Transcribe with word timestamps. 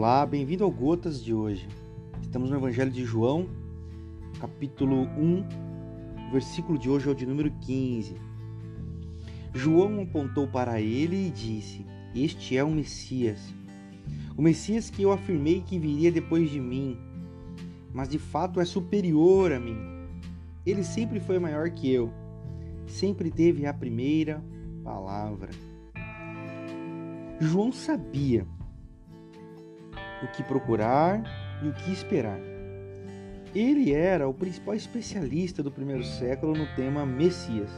Olá, 0.00 0.24
bem-vindo 0.24 0.62
ao 0.62 0.70
Gotas 0.70 1.20
de 1.24 1.34
hoje. 1.34 1.66
Estamos 2.22 2.50
no 2.50 2.56
Evangelho 2.56 2.88
de 2.88 3.04
João, 3.04 3.48
capítulo 4.38 4.94
1, 4.94 6.28
o 6.28 6.30
versículo 6.30 6.78
de 6.78 6.88
hoje 6.88 7.08
é 7.08 7.10
o 7.10 7.14
de 7.16 7.26
número 7.26 7.50
15. 7.62 8.14
João 9.52 10.00
apontou 10.00 10.46
para 10.46 10.80
ele 10.80 11.26
e 11.26 11.30
disse: 11.30 11.84
Este 12.14 12.56
é 12.56 12.62
o 12.62 12.70
Messias. 12.70 13.52
O 14.36 14.40
Messias 14.40 14.88
que 14.88 15.02
eu 15.02 15.10
afirmei 15.10 15.62
que 15.62 15.80
viria 15.80 16.12
depois 16.12 16.48
de 16.48 16.60
mim, 16.60 16.96
mas 17.92 18.08
de 18.08 18.20
fato 18.20 18.60
é 18.60 18.64
superior 18.64 19.50
a 19.50 19.58
mim. 19.58 19.78
Ele 20.64 20.84
sempre 20.84 21.18
foi 21.18 21.40
maior 21.40 21.70
que 21.70 21.92
eu, 21.92 22.12
sempre 22.86 23.32
teve 23.32 23.66
a 23.66 23.74
primeira 23.74 24.44
palavra. 24.84 25.50
João 27.40 27.72
sabia 27.72 28.46
o 30.22 30.28
que 30.28 30.42
procurar 30.42 31.22
e 31.62 31.68
o 31.68 31.72
que 31.72 31.92
esperar. 31.92 32.38
Ele 33.54 33.92
era 33.92 34.28
o 34.28 34.34
principal 34.34 34.74
especialista 34.74 35.62
do 35.62 35.70
primeiro 35.70 36.04
século 36.04 36.54
no 36.54 36.66
tema 36.74 37.06
Messias. 37.06 37.70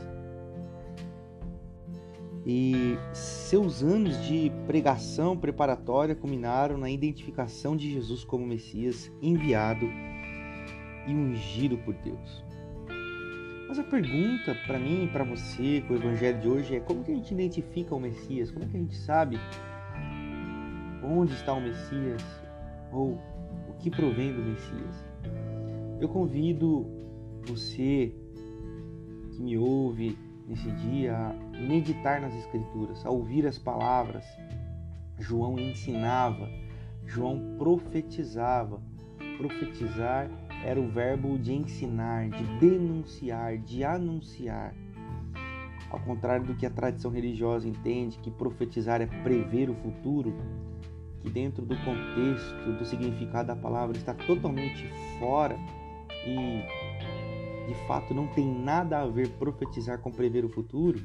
E 2.45 2.97
seus 3.13 3.83
anos 3.83 4.21
de 4.27 4.51
pregação 4.67 5.37
preparatória 5.37 6.15
culminaram 6.15 6.77
na 6.77 6.91
identificação 6.91 7.77
de 7.77 7.93
Jesus 7.93 8.25
como 8.25 8.47
Messias 8.47 9.11
enviado 9.23 9.87
e 11.07 11.13
ungido 11.13 11.79
por 11.79 11.95
Deus. 11.95 12.45
Mas 13.69 13.79
a 13.79 13.85
pergunta 13.85 14.57
para 14.67 14.81
mim 14.81 15.05
e 15.05 15.09
para 15.09 15.23
você 15.23 15.85
com 15.87 15.95
o 15.95 15.97
evangelho 15.97 16.41
de 16.41 16.49
hoje 16.49 16.77
é 16.77 16.81
como 16.81 17.05
que 17.05 17.13
a 17.13 17.15
gente 17.15 17.33
identifica 17.33 17.95
o 17.95 18.01
Messias? 18.01 18.51
Como 18.51 18.67
que 18.69 18.77
a 18.77 18.81
gente 18.81 18.97
sabe 18.97 19.39
onde 21.03 21.33
está 21.35 21.53
o 21.53 21.61
Messias 21.61 22.23
ou 22.93 23.19
o 23.69 23.75
que 23.79 23.91
provém 23.91 24.33
do 24.33 24.43
Messias. 24.43 25.05
Eu 26.01 26.09
convido 26.09 26.87
você 27.47 28.15
que 29.33 29.43
me 29.43 29.57
ouve 29.57 30.19
nesse 30.47 30.71
dia 30.73 31.17
a 31.17 31.33
meditar 31.59 32.21
nas 32.21 32.35
Escrituras, 32.35 33.05
a 33.05 33.11
ouvir 33.11 33.47
as 33.47 33.59
palavras. 33.59 34.25
João 35.19 35.59
ensinava, 35.59 36.49
João 37.07 37.57
profetizava. 37.59 38.81
Profetizar 39.37 40.31
era 40.65 40.79
o 40.79 40.89
verbo 40.89 41.39
de 41.39 41.53
ensinar, 41.53 42.29
de 42.29 42.45
denunciar, 42.59 43.57
de 43.59 43.85
anunciar. 43.85 44.75
Ao 45.91 45.99
contrário 45.99 46.47
do 46.47 46.55
que 46.55 46.65
a 46.65 46.71
tradição 46.71 47.11
religiosa 47.11 47.69
entende, 47.69 48.19
que 48.19 48.31
profetizar 48.31 49.01
é 49.01 49.07
prever 49.07 49.69
o 49.69 49.75
futuro, 49.75 50.33
que 51.21 51.29
dentro 51.29 51.67
do 51.67 51.77
contexto, 51.79 52.73
do 52.79 52.85
significado 52.85 53.49
da 53.49 53.57
palavra 53.57 53.97
está 53.97 54.15
totalmente 54.15 54.89
fora 55.19 55.59
e 56.27 56.63
de 57.67 57.75
fato 57.87 58.15
não 58.15 58.27
tem 58.29 58.47
nada 58.47 59.01
a 59.01 59.07
ver 59.07 59.29
profetizar 59.31 59.99
com 59.99 60.11
prever 60.11 60.45
o 60.45 60.49
futuro, 60.49 61.01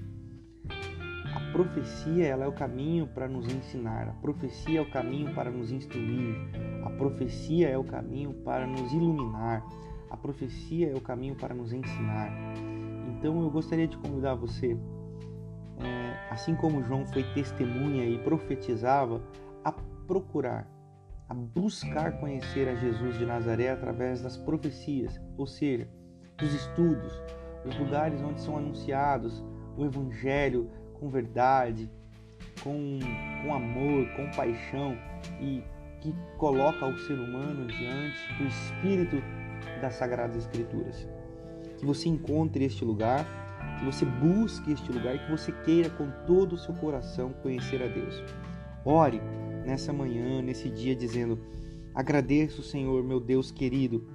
a 1.36 1.52
profecia 1.52 2.25
ela 2.25 2.45
é 2.45 2.47
o 2.47 2.53
caminho 2.53 3.08
para 3.08 3.28
nos 3.28 3.52
ensinar, 3.52 4.08
a 4.08 4.13
profecia 4.13 4.80
é 4.80 4.81
o 4.81 4.89
caminho 4.89 5.33
para 5.33 5.52
nos 5.52 5.72
instruir, 5.72 6.36
a 6.86 6.89
profecia 6.91 7.69
é 7.69 7.78
o 7.78 7.83
caminho 7.83 8.33
para 8.33 8.66
nos 8.66 8.91
iluminar, 8.94 9.66
a 10.09 10.16
profecia 10.16 10.91
é 10.91 10.95
o 10.95 11.02
caminho 11.02 11.36
para 11.36 11.53
nos 11.53 11.73
ensinar. 11.73 12.31
Então 13.26 13.42
eu 13.42 13.50
gostaria 13.50 13.88
de 13.88 13.98
convidar 13.98 14.36
você, 14.36 14.78
é, 15.80 16.31
assim 16.31 16.54
como 16.56 16.84
João 16.84 17.08
foi 17.08 17.23
testemunha 17.34 18.06
e 18.06 18.20
profetizava, 18.20 19.20
a 19.64 19.72
procurar, 19.72 20.70
a 21.28 21.34
buscar 21.34 22.20
conhecer 22.20 22.70
a 22.70 22.76
Jesus 22.76 23.18
de 23.18 23.26
Nazaré 23.26 23.72
através 23.72 24.22
das 24.22 24.38
profecias, 24.38 25.19
ou 25.40 25.47
seja, 25.47 25.90
dos 26.38 26.53
estudos, 26.53 27.19
dos 27.64 27.75
lugares 27.80 28.22
onde 28.22 28.40
são 28.40 28.58
anunciados 28.58 29.44
o 29.75 29.84
Evangelho 29.84 30.69
com 31.00 31.09
verdade, 31.09 31.90
com, 32.64 33.00
com 33.41 33.56
amor, 33.56 34.08
com 34.16 34.30
paixão 34.38 34.96
e 35.41 35.64
que 36.00 36.14
coloca 36.38 36.85
o 36.85 36.96
ser 37.00 37.16
humano 37.16 37.66
diante 37.66 38.34
do 38.38 38.46
Espírito 38.46 39.16
das 39.81 39.96
Sagradas 39.96 40.35
Escrituras. 40.35 41.08
Que 41.78 41.86
você 41.86 42.09
encontre 42.09 42.63
este 42.63 42.84
lugar, 42.86 43.25
que 43.80 43.86
você 43.86 44.06
busque 44.06 44.72
este 44.72 44.91
lugar 44.91 45.16
e 45.16 45.19
que 45.19 45.31
você 45.31 45.52
queira 45.52 45.90
com 45.90 46.09
todo 46.25 46.53
o 46.53 46.58
seu 46.58 46.74
coração 46.75 47.34
conhecer 47.41 47.81
a 47.84 47.88
Deus. 47.88 48.24
Ore 48.84 49.22
nessa 49.66 49.91
manhã, 49.91 50.41
nesse 50.41 50.69
dia, 50.69 50.96
dizendo: 50.96 51.40
Agradeço, 51.94 52.62
Senhor, 52.62 53.03
meu 53.03 53.19
Deus 53.19 53.52
querido, 53.52 54.08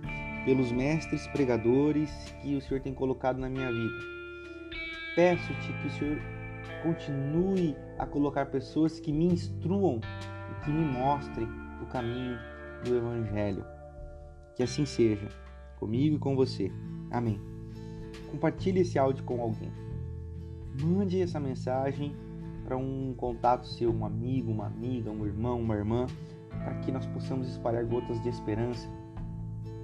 pelos 0.44 0.70
mestres 0.72 1.26
pregadores 1.28 2.10
que 2.43 2.54
o 2.54 2.60
Senhor 2.60 2.81
tem 2.81 2.94
colocado 2.94 3.38
na 3.38 3.49
minha 3.49 3.70
vida. 3.70 3.99
Peço-te 5.16 5.72
que 5.72 5.87
o 5.88 5.91
Senhor 5.91 6.19
continue 6.82 7.76
a 7.99 8.06
colocar 8.06 8.47
pessoas 8.47 9.00
que 9.00 9.12
me 9.12 9.26
instruam 9.26 10.00
e 10.50 10.65
que 10.65 10.70
me 10.70 10.84
mostrem 10.84 11.49
o 11.82 11.87
caminho 11.87 12.38
do 12.84 12.97
Evangelho. 12.97 13.65
Que 14.54 14.62
assim 14.62 14.87
seja, 14.87 15.28
comigo 15.78 16.16
e 16.16 16.19
com 16.19 16.37
você. 16.37 16.70
Amém. 17.10 17.50
Compartilhe 18.30 18.80
esse 18.80 18.98
áudio 18.98 19.24
com 19.24 19.41
alguém. 19.41 19.72
Mande 20.82 21.20
essa 21.20 21.41
mensagem 21.41 22.14
para 22.64 22.76
um 22.76 23.12
contato 23.16 23.66
seu, 23.66 23.92
um 23.92 24.04
amigo, 24.04 24.50
uma 24.50 24.66
amiga, 24.66 25.10
um 25.10 25.26
irmão, 25.26 25.60
uma 25.60 25.74
irmã, 25.74 26.06
para 26.50 26.74
que 26.76 26.92
nós 26.92 27.04
possamos 27.06 27.48
espalhar 27.48 27.84
gotas 27.84 28.22
de 28.22 28.28
esperança 28.28 28.88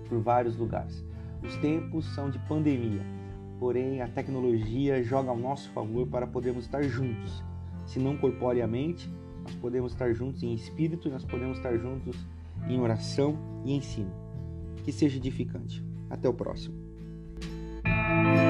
por 0.08 0.20
vários 0.20 0.56
lugares. 0.56 1.04
Os 1.42 1.56
tempos 1.56 2.06
são 2.14 2.30
de 2.30 2.38
pandemia, 2.40 3.02
porém 3.58 4.00
a 4.00 4.08
tecnologia 4.08 5.02
joga 5.02 5.30
ao 5.30 5.36
nosso 5.36 5.70
favor 5.70 6.06
para 6.06 6.26
podermos 6.26 6.64
estar 6.64 6.82
juntos. 6.84 7.42
Se 7.84 7.98
não 7.98 8.16
corporeamente, 8.16 9.10
nós 9.42 9.54
podemos 9.56 9.92
estar 9.92 10.12
juntos 10.12 10.42
em 10.42 10.54
espírito, 10.54 11.08
nós 11.08 11.24
podemos 11.24 11.56
estar 11.58 11.76
juntos 11.76 12.16
em 12.68 12.80
oração 12.80 13.36
e 13.64 13.74
ensino. 13.74 14.12
Que 14.84 14.92
seja 14.92 15.16
edificante. 15.16 15.84
Até 16.08 16.28
o 16.28 16.34
próximo. 16.34 16.85
thank 18.06 18.38
you 18.38 18.45